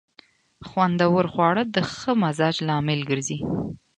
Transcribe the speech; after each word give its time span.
خوندور 0.67 1.25
خواړه 1.33 1.63
د 1.75 1.77
ښه 1.93 2.11
مزاج 2.23 2.55
لامل 2.67 2.99
ګرځي. 3.09 3.39